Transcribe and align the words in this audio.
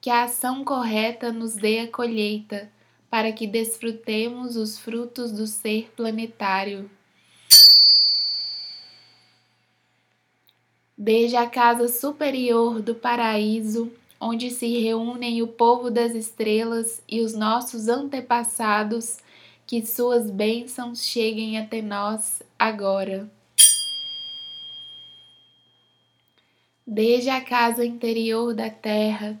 que 0.00 0.08
a 0.08 0.24
ação 0.24 0.64
correta 0.64 1.32
nos 1.32 1.54
dê 1.54 1.80
a 1.80 1.88
colheita, 1.88 2.70
para 3.10 3.32
que 3.32 3.46
desfrutemos 3.46 4.56
os 4.56 4.78
frutos 4.78 5.32
do 5.32 5.46
ser 5.46 5.90
planetário. 5.96 6.88
Desde 10.96 11.36
a 11.36 11.48
casa 11.48 11.88
superior 11.88 12.80
do 12.80 12.94
paraíso, 12.94 13.92
onde 14.20 14.50
se 14.50 14.78
reúnem 14.78 15.42
o 15.42 15.48
povo 15.48 15.90
das 15.90 16.14
estrelas 16.14 17.02
e 17.08 17.20
os 17.20 17.34
nossos 17.34 17.88
antepassados, 17.88 19.18
que 19.66 19.84
suas 19.84 20.30
bênçãos 20.30 21.04
cheguem 21.04 21.58
até 21.58 21.80
nós 21.80 22.42
agora. 22.58 23.30
Desde 26.86 27.30
a 27.30 27.40
casa 27.40 27.84
interior 27.84 28.52
da 28.52 28.68
Terra, 28.68 29.40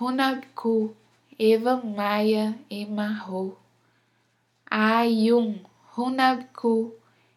Hunabku, 0.00 0.94
Eva 1.36 1.82
Maia 1.84 2.56
Emarro. 2.70 3.58
Ayum, 4.70 5.58
Hunabku, 5.96 6.92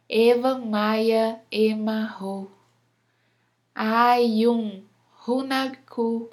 Eva 0.08 0.60
Maia 0.60 1.42
Emarro. 1.52 2.52
Ayum, 3.76 4.84
Hunabku, 5.26 6.30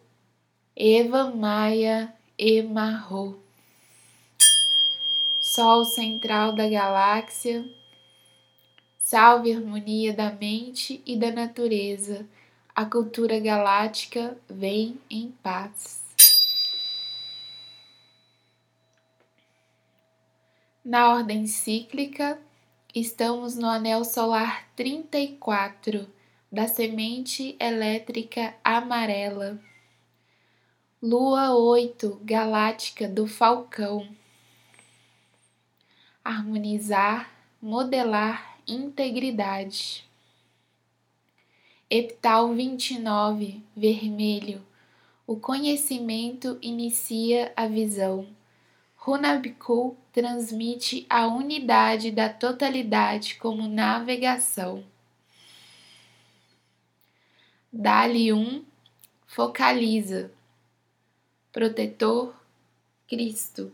Eva 0.76 1.30
Maia 1.34 2.12
Emarro. 2.38 3.40
Sol 5.40 5.86
central 5.86 6.52
da 6.52 6.68
galáxia, 6.68 7.64
salve 8.98 9.54
harmonia 9.54 10.12
da 10.12 10.30
mente 10.30 11.02
e 11.06 11.16
da 11.16 11.30
natureza. 11.30 12.26
A 12.76 12.84
cultura 12.84 13.40
galáctica 13.40 14.36
vem 14.46 15.00
em 15.08 15.30
paz. 15.42 16.07
Na 20.88 21.12
ordem 21.12 21.46
cíclica, 21.46 22.40
estamos 22.94 23.56
no 23.56 23.68
anel 23.68 24.06
solar 24.06 24.66
34 24.74 26.08
da 26.50 26.66
semente 26.66 27.54
elétrica 27.60 28.54
amarela. 28.64 29.60
Lua 31.02 31.54
8 31.54 32.22
galáctica 32.24 33.06
do 33.06 33.26
Falcão. 33.26 34.08
Harmonizar, 36.24 37.30
modelar 37.60 38.58
integridade. 38.66 40.08
Epital 41.90 42.54
29 42.54 43.62
vermelho. 43.76 44.66
O 45.26 45.36
conhecimento 45.36 46.56
inicia 46.62 47.52
a 47.54 47.66
visão. 47.66 48.37
Runabku 49.08 49.96
transmite 50.12 51.06
a 51.08 51.26
unidade 51.26 52.10
da 52.10 52.28
totalidade 52.28 53.36
como 53.36 53.66
navegação. 53.66 54.84
Dali 57.72 58.34
um 58.34 58.62
focaliza. 59.26 60.30
Protetor 61.50 62.34
Cristo. 63.08 63.72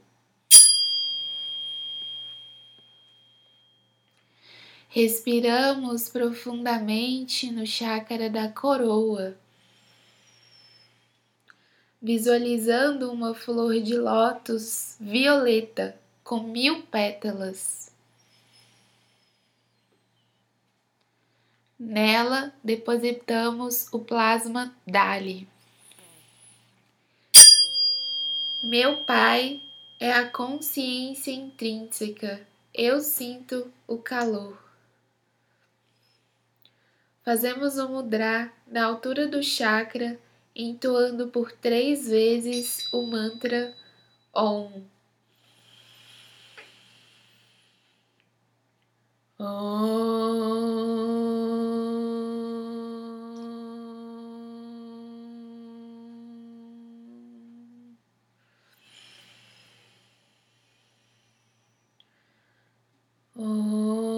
Respiramos 4.88 6.08
profundamente 6.08 7.50
no 7.50 7.66
chácara 7.66 8.30
da 8.30 8.48
coroa 8.48 9.36
visualizando 12.04 13.10
uma 13.10 13.34
flor 13.34 13.80
de 13.80 13.96
lótus 13.96 14.94
violeta 15.00 15.98
com 16.22 16.42
mil 16.42 16.82
pétalas. 16.82 17.90
Nela 21.80 22.52
depositamos 22.62 23.90
o 23.90 24.00
plasma 24.00 24.76
Dali. 24.86 25.48
Meu 28.62 28.98
Pai 29.04 29.62
é 29.98 30.12
a 30.12 30.28
consciência 30.28 31.30
intrínseca. 31.30 32.46
Eu 32.74 33.00
sinto 33.00 33.72
o 33.86 33.96
calor. 33.96 34.62
Fazemos 37.24 37.78
o 37.78 37.88
mudra 37.88 38.52
na 38.66 38.84
altura 38.84 39.26
do 39.26 39.42
chakra 39.42 40.20
entoando 40.56 41.28
por 41.28 41.52
três 41.52 42.08
vezes 42.08 42.88
o 42.92 43.02
mantra 43.06 43.74
Om. 44.34 44.84
Om. 63.36 64.13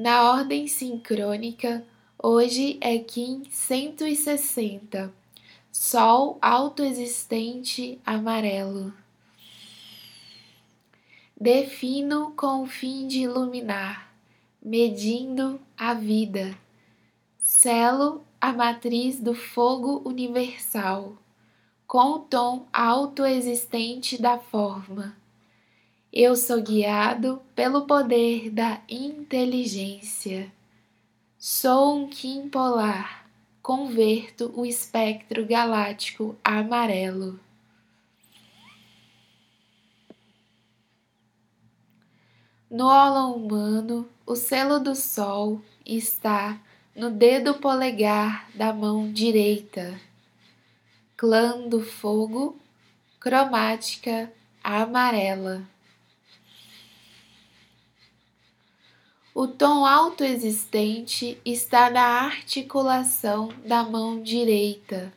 Na 0.00 0.30
ordem 0.30 0.68
sincrônica, 0.68 1.84
hoje 2.22 2.78
é 2.80 3.00
Kim 3.00 3.42
160, 3.50 5.12
Sol 5.72 6.38
autoexistente 6.40 8.00
amarelo. 8.06 8.94
Defino 11.36 12.30
com 12.36 12.62
o 12.62 12.66
fim 12.66 13.08
de 13.08 13.22
iluminar, 13.22 14.14
medindo 14.62 15.60
a 15.76 15.94
vida. 15.94 16.56
Selo 17.36 18.24
a 18.40 18.52
matriz 18.52 19.18
do 19.18 19.34
fogo 19.34 20.08
universal, 20.08 21.18
com 21.88 22.12
o 22.12 22.18
tom 22.20 22.68
autoexistente 22.72 24.16
da 24.22 24.38
forma. 24.38 25.17
Eu 26.12 26.34
sou 26.36 26.62
guiado 26.62 27.42
pelo 27.54 27.86
poder 27.86 28.50
da 28.50 28.80
inteligência. 28.88 30.50
Sou 31.38 31.96
um 31.98 32.08
Kim 32.08 32.48
polar 32.48 33.28
converto 33.68 34.50
o 34.56 34.64
espectro 34.64 35.44
galáctico 35.44 36.34
amarelo. 36.42 37.38
No 42.70 42.86
ólon 42.86 43.34
humano, 43.34 44.08
o 44.24 44.34
selo 44.34 44.80
do 44.80 44.94
Sol 44.94 45.60
está 45.84 46.58
no 46.96 47.10
dedo 47.10 47.56
polegar 47.56 48.48
da 48.54 48.72
mão 48.72 49.12
direita. 49.12 50.00
Clã 51.14 51.68
do 51.68 51.82
fogo, 51.82 52.58
cromática 53.20 54.32
amarela. 54.64 55.62
O 59.40 59.46
tom 59.46 59.86
autoexistente 59.86 61.40
está 61.44 61.88
na 61.88 62.24
articulação 62.24 63.54
da 63.64 63.84
mão 63.84 64.20
direita. 64.20 65.12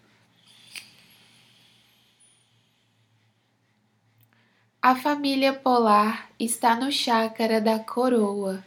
A 4.80 4.96
família 4.96 5.52
polar 5.52 6.30
está 6.40 6.76
no 6.76 6.92
chácara 6.92 7.60
da 7.60 7.80
coroa. 7.80 8.64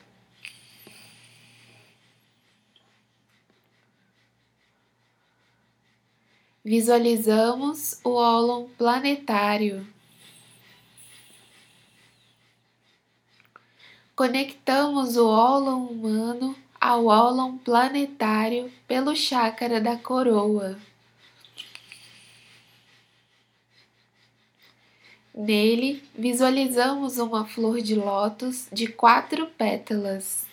Visualizamos 6.65 8.01
o 8.03 8.15
ólon 8.15 8.67
planetário. 8.77 9.94
Conectamos 14.17 15.17
o 15.17 15.27
ólon 15.27 15.87
humano 15.87 16.55
ao 16.81 17.07
ólon 17.07 17.59
planetário 17.59 18.71
pelo 18.87 19.17
chácara 19.17 19.81
da 19.81 19.97
coroa. 19.97 20.79
Nele, 25.35 26.01
visualizamos 26.17 27.19
uma 27.19 27.45
flor 27.45 27.81
de 27.81 27.97
lótus 27.97 28.69
de 28.71 28.87
quatro 28.87 29.49
pétalas: 29.49 30.47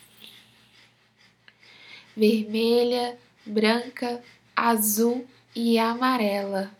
vermelha, 2.17 3.15
branca, 3.45 4.23
azul 4.55 5.23
e 5.55 5.77
amarela. 5.77 6.75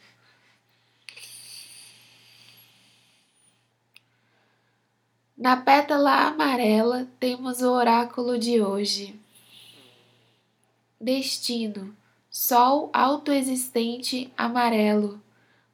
Na 5.42 5.58
pétala 5.58 6.28
amarela 6.28 7.08
temos 7.20 7.64
o 7.64 7.72
oráculo 7.72 8.38
de 8.38 8.62
hoje. 8.62 9.20
Destino: 11.00 11.98
Sol 12.30 12.92
autoexistente 12.94 14.32
amarelo, 14.38 15.20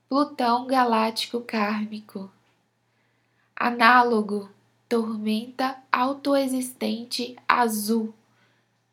Plutão 0.07 0.67
galáctico 0.67 1.41
kármico. 1.41 2.31
Análogo: 3.53 4.49
Tormenta 4.87 5.77
autoexistente 5.91 7.35
azul, 7.45 8.13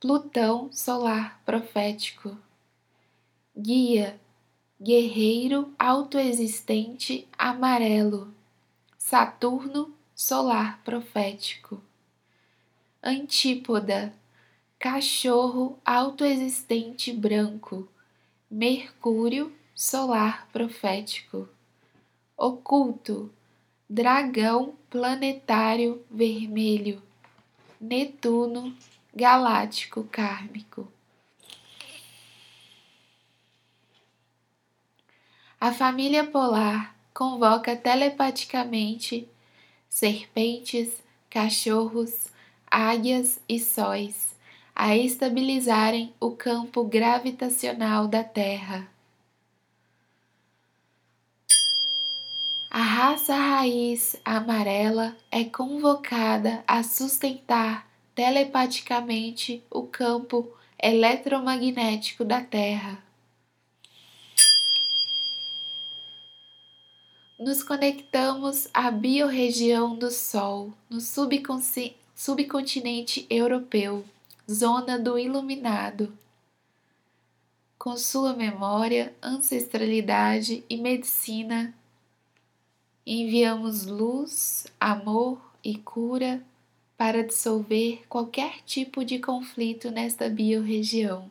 Plutão 0.00 0.72
solar 0.72 1.40
profético. 1.46 2.36
Guia: 3.56 4.20
Guerreiro 4.82 5.72
autoexistente 5.78 7.28
amarelo, 7.38 8.34
Saturno 8.98 9.94
solar 10.14 10.80
profético. 10.84 11.82
Antípoda, 13.02 14.14
cachorro 14.78 15.78
autoexistente 15.84 17.12
branco, 17.12 17.88
Mercúrio 18.50 19.52
solar 19.74 20.46
profético. 20.52 21.48
Oculto, 22.36 23.32
dragão 23.90 24.74
planetário 24.88 26.04
vermelho, 26.10 27.02
Netuno 27.80 28.76
galáctico 29.14 30.04
kármico. 30.04 30.88
A 35.60 35.72
família 35.72 36.24
polar 36.24 36.94
convoca 37.12 37.74
telepaticamente 37.74 39.28
serpentes, 39.94 41.00
cachorros, 41.30 42.26
águias 42.68 43.38
e 43.48 43.60
sóis 43.60 44.34
a 44.74 44.96
estabilizarem 44.96 46.12
o 46.18 46.32
campo 46.32 46.82
gravitacional 46.82 48.08
da 48.08 48.24
Terra. 48.24 48.88
A 52.68 52.82
raça 52.82 53.36
raiz 53.36 54.16
amarela 54.24 55.16
é 55.30 55.44
convocada 55.44 56.64
a 56.66 56.82
sustentar 56.82 57.88
telepaticamente 58.16 59.62
o 59.70 59.84
campo 59.84 60.52
eletromagnético 60.82 62.24
da 62.24 62.40
Terra. 62.40 63.03
Nos 67.44 67.62
conectamos 67.62 68.66
à 68.72 68.90
biorregião 68.90 69.98
do 69.98 70.10
Sol, 70.10 70.72
no 70.88 70.98
subcontinente 70.98 73.26
europeu, 73.28 74.02
zona 74.50 74.98
do 74.98 75.18
iluminado. 75.18 76.10
Com 77.78 77.98
sua 77.98 78.32
memória, 78.32 79.14
ancestralidade 79.22 80.64
e 80.70 80.78
medicina, 80.78 81.74
enviamos 83.06 83.84
luz, 83.84 84.66
amor 84.80 85.38
e 85.62 85.76
cura 85.76 86.42
para 86.96 87.22
dissolver 87.22 88.04
qualquer 88.08 88.62
tipo 88.64 89.04
de 89.04 89.18
conflito 89.18 89.90
nesta 89.90 90.30
biorregião. 90.30 91.28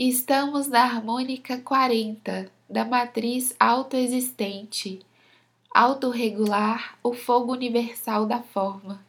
Estamos 0.00 0.68
na 0.68 0.84
harmônica 0.84 1.58
40 1.58 2.48
da 2.70 2.84
matriz 2.84 3.52
autoexistente, 3.58 5.00
autorregular 5.74 6.96
o 7.02 7.12
fogo 7.12 7.50
universal 7.50 8.24
da 8.24 8.40
forma. 8.40 9.04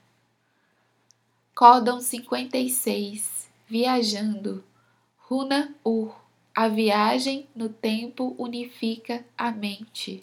Códon 1.54 2.02
56 2.02 3.48
Viajando 3.68 4.64
Runa 5.20 5.76
Ur 5.86 6.12
A 6.56 6.68
viagem 6.68 7.48
no 7.56 7.70
tempo 7.70 8.34
unifica 8.40 9.24
a 9.38 9.52
mente. 9.52 10.20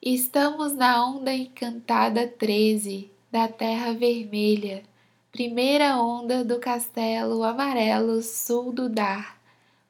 Estamos 0.00 0.72
na 0.72 1.04
onda 1.04 1.34
encantada 1.34 2.26
13 2.26 3.10
da 3.30 3.46
Terra 3.46 3.92
Vermelha 3.92 4.93
primeira 5.34 5.96
onda 5.96 6.44
do 6.44 6.60
castelo 6.60 7.42
amarelo 7.42 8.22
sul 8.22 8.72
do 8.72 8.88
Dar, 8.88 9.36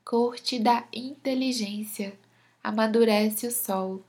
corte 0.02 0.58
da 0.58 0.84
inteligência, 0.90 2.18
amadurece 2.62 3.46
o 3.46 3.50
sol. 3.50 4.02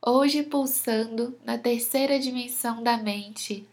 Hoje 0.00 0.44
pulsando 0.44 1.36
na 1.44 1.58
terceira 1.58 2.20
dimensão 2.20 2.84
da 2.84 2.96
mente, 2.96 3.66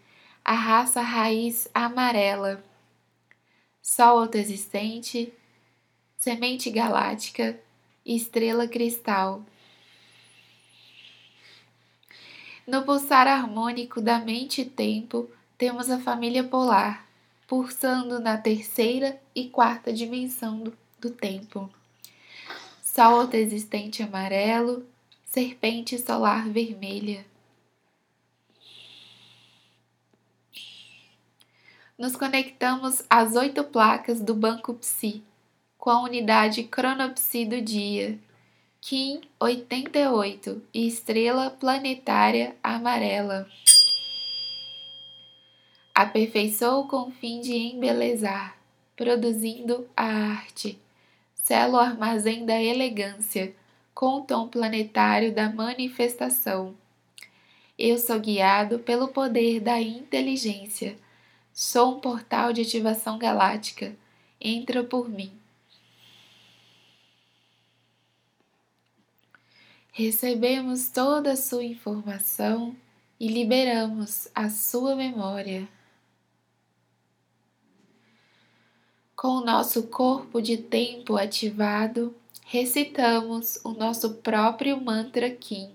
a 0.43 0.53
raça 0.53 1.01
raiz 1.01 1.67
amarela, 1.71 2.63
sol 3.79 4.17
autoexistente, 4.17 5.31
semente 6.17 6.71
galáctica, 6.71 7.59
estrela 8.03 8.67
cristal. 8.67 9.45
No 12.67 12.83
pulsar 12.83 13.29
harmônico 13.29 14.01
da 14.01 14.19
mente 14.19 14.59
e 14.59 14.65
tempo, 14.65 15.31
temos 15.57 15.89
a 15.89 16.01
família 16.01 16.43
polar, 16.43 17.07
pulsando 17.47 18.19
na 18.19 18.37
terceira 18.37 19.17
e 19.33 19.47
quarta 19.47 19.93
dimensão 19.93 20.59
do, 20.59 20.77
do 20.99 21.09
tempo. 21.09 21.69
Sol 22.83 23.21
autoexistente 23.21 24.03
amarelo, 24.03 24.85
serpente 25.23 25.97
solar 25.97 26.49
vermelha. 26.49 27.25
Nos 31.97 32.17
conectamos 32.17 33.01
às 33.09 33.33
oito 33.37 33.63
placas 33.63 34.19
do 34.19 34.35
banco 34.35 34.73
Psi, 34.73 35.23
com 35.77 35.89
a 35.89 36.01
unidade 36.01 36.63
cronopsi 36.63 37.45
do 37.45 37.61
dia, 37.61 38.19
Kim 38.89 39.19
88 39.37 40.61
e 40.73 40.87
estrela 40.87 41.49
planetária 41.49 42.55
amarela. 42.63 43.45
Aperfeiçoou 45.93 46.87
com 46.87 47.09
o 47.09 47.11
fim 47.11 47.41
de 47.41 47.53
embelezar, 47.53 48.57
produzindo 48.95 49.85
a 49.93 50.05
arte. 50.05 50.79
Selo 51.35 51.75
armazém 51.75 52.45
da 52.45 52.63
elegância, 52.63 53.53
com 53.93 54.19
o 54.19 54.21
tom 54.21 54.47
planetário 54.47 55.35
da 55.35 55.51
manifestação. 55.51 56.73
Eu 57.77 57.97
sou 57.97 58.21
guiado 58.21 58.79
pelo 58.79 59.09
poder 59.09 59.59
da 59.59 59.81
inteligência. 59.81 60.97
Sou 61.51 61.97
um 61.97 61.99
portal 61.99 62.53
de 62.53 62.61
ativação 62.61 63.17
galáctica. 63.17 63.93
Entra 64.39 64.81
por 64.81 65.09
mim. 65.09 65.36
Recebemos 69.97 70.89
toda 70.89 71.31
a 71.31 71.35
sua 71.35 71.63
informação 71.63 72.75
e 73.19 73.27
liberamos 73.27 74.27
a 74.35 74.47
sua 74.47 74.95
memória. 74.95 75.67
Com 79.15 79.29
o 79.29 79.43
nosso 79.43 79.87
corpo 79.87 80.39
de 80.39 80.55
tempo 80.55 81.17
ativado, 81.17 82.15
recitamos 82.45 83.59
o 83.63 83.71
nosso 83.71 84.13
próprio 84.17 84.79
mantra 84.79 85.31
Kim. 85.31 85.73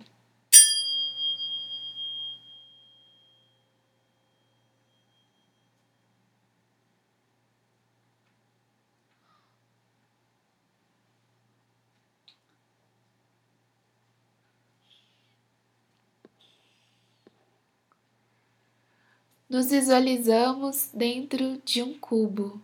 Nos 19.52 19.66
visualizamos 19.66 20.88
dentro 20.94 21.58
de 21.58 21.82
um 21.82 21.92
cubo. 21.98 22.58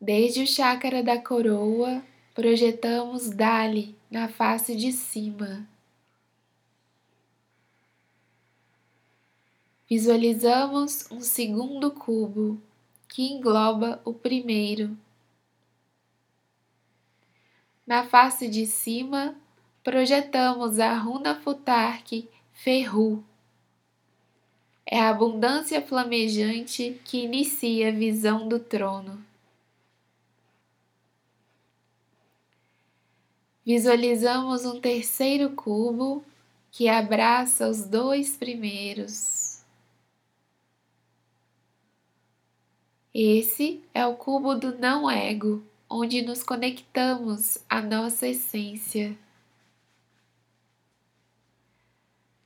Desde 0.00 0.42
o 0.42 0.46
chácara 0.46 1.04
da 1.04 1.22
coroa, 1.22 2.02
projetamos 2.34 3.30
Dali 3.30 3.96
na 4.10 4.26
face 4.26 4.74
de 4.74 4.90
cima. 4.90 5.68
Visualizamos 9.88 11.08
um 11.12 11.20
segundo 11.20 11.92
cubo 11.92 12.60
que 13.06 13.22
engloba 13.22 14.02
o 14.04 14.12
primeiro. 14.12 14.98
Na 17.86 18.04
face 18.04 18.48
de 18.48 18.66
cima, 18.66 19.40
projetamos 19.86 20.80
a 20.80 20.92
runa 20.94 21.36
Futark 21.36 22.28
Ferru. 22.52 23.24
É 24.84 24.98
a 24.98 25.10
abundância 25.10 25.80
flamejante 25.80 27.00
que 27.04 27.18
inicia 27.18 27.90
a 27.90 27.92
visão 27.92 28.48
do 28.48 28.58
trono. 28.58 29.24
Visualizamos 33.64 34.64
um 34.64 34.80
terceiro 34.80 35.50
cubo 35.50 36.24
que 36.72 36.88
abraça 36.88 37.68
os 37.68 37.84
dois 37.84 38.36
primeiros. 38.36 39.62
Esse 43.14 43.80
é 43.94 44.04
o 44.04 44.16
cubo 44.16 44.56
do 44.56 44.76
não 44.80 45.08
ego, 45.08 45.62
onde 45.88 46.22
nos 46.22 46.42
conectamos 46.42 47.58
à 47.68 47.80
nossa 47.80 48.26
essência. 48.26 49.16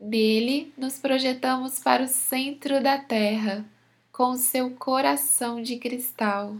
Nele, 0.00 0.72
nos 0.78 0.98
projetamos 0.98 1.78
para 1.78 2.04
o 2.04 2.08
centro 2.08 2.82
da 2.82 2.96
Terra, 2.96 3.66
com 4.10 4.34
seu 4.34 4.70
coração 4.70 5.62
de 5.62 5.76
cristal. 5.78 6.56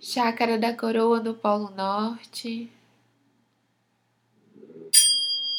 Chácara 0.00 0.58
da 0.58 0.74
coroa 0.74 1.20
no 1.20 1.34
Polo 1.34 1.70
Norte. 1.70 2.72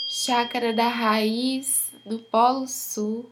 Chácara 0.08 0.74
da 0.74 0.88
raiz 0.88 1.92
no 2.04 2.18
Polo 2.18 2.68
Sul. 2.68 3.32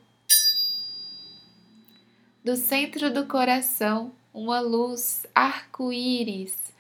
Do 2.44 2.56
centro 2.56 3.12
do 3.12 3.26
coração, 3.26 4.12
uma 4.32 4.60
luz 4.60 5.26
arco-íris 5.34 6.75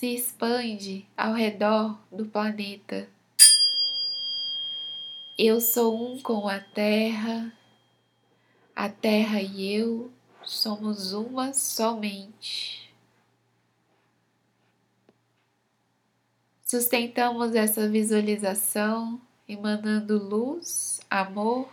se 0.00 0.14
expande 0.14 1.06
ao 1.14 1.34
redor 1.34 2.00
do 2.10 2.24
planeta. 2.24 3.06
Eu 5.36 5.60
sou 5.60 5.94
um 5.94 6.22
com 6.22 6.48
a 6.48 6.58
Terra, 6.58 7.52
a 8.74 8.88
Terra 8.88 9.42
e 9.42 9.70
eu 9.70 10.10
somos 10.42 11.12
uma 11.12 11.52
somente. 11.52 12.90
Sustentamos 16.64 17.54
essa 17.54 17.86
visualização 17.86 19.20
emanando 19.46 20.16
luz, 20.16 20.98
amor 21.10 21.68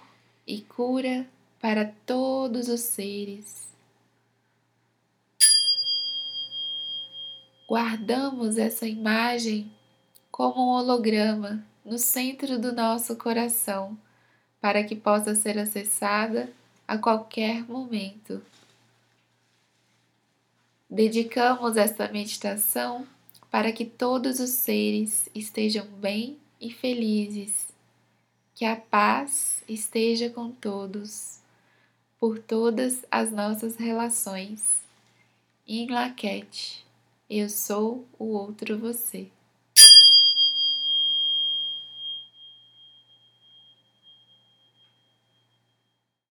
e 0.45 0.63
cura 0.63 1.25
para 1.61 1.85
todos 2.05 2.67
os 2.67 2.81
seres. 2.81 3.66
Guardamos 7.67 8.57
essa 8.57 8.87
imagem 8.87 9.69
como 10.31 10.61
um 10.61 10.69
holograma 10.69 11.65
no 11.83 11.97
centro 11.97 12.57
do 12.57 12.71
nosso 12.71 13.17
coração, 13.17 13.97
para 14.61 14.83
que 14.83 14.95
possa 14.95 15.35
ser 15.35 15.59
acessada 15.59 16.49
a 16.87 16.97
qualquer 16.97 17.67
momento. 17.67 18.41
Dedicamos 20.89 21.75
esta 21.75 22.07
meditação 22.09 23.05
para 23.51 23.73
que 23.73 23.85
todos 23.85 24.39
os 24.39 24.51
seres 24.51 25.29
estejam 25.35 25.85
bem 25.85 26.37
e 26.61 26.71
felizes, 26.71 27.67
que 28.55 28.63
a 28.63 28.75
paz 28.75 29.61
esteja 29.67 30.29
com 30.29 30.51
todos, 30.51 31.39
por 32.17 32.39
todas 32.39 33.05
as 33.11 33.31
nossas 33.31 33.75
relações. 33.75 34.83
Em 35.67 35.89
Laquete. 35.89 36.86
Eu 37.29 37.49
sou 37.49 38.07
o 38.19 38.25
outro 38.33 38.77
você. 38.77 39.31